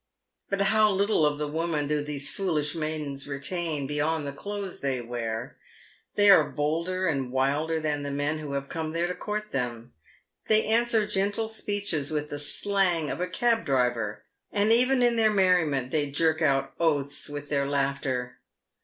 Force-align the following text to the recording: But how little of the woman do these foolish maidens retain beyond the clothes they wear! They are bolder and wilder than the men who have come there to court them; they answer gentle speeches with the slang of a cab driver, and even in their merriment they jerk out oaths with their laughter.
But 0.49 0.61
how 0.61 0.89
little 0.91 1.27
of 1.27 1.37
the 1.37 1.47
woman 1.47 1.87
do 1.87 2.01
these 2.01 2.27
foolish 2.27 2.73
maidens 2.73 3.27
retain 3.27 3.85
beyond 3.85 4.25
the 4.25 4.31
clothes 4.33 4.79
they 4.81 4.99
wear! 4.99 5.57
They 6.15 6.31
are 6.31 6.43
bolder 6.49 7.05
and 7.05 7.31
wilder 7.31 7.79
than 7.79 8.01
the 8.01 8.09
men 8.09 8.39
who 8.39 8.53
have 8.53 8.67
come 8.67 8.93
there 8.93 9.05
to 9.05 9.13
court 9.13 9.51
them; 9.51 9.93
they 10.47 10.65
answer 10.65 11.05
gentle 11.05 11.47
speeches 11.47 12.09
with 12.09 12.31
the 12.31 12.39
slang 12.39 13.11
of 13.11 13.21
a 13.21 13.27
cab 13.27 13.63
driver, 13.63 14.23
and 14.51 14.71
even 14.71 15.03
in 15.03 15.17
their 15.17 15.29
merriment 15.29 15.91
they 15.91 16.09
jerk 16.09 16.41
out 16.41 16.73
oaths 16.79 17.29
with 17.29 17.49
their 17.49 17.67
laughter. 17.69 18.39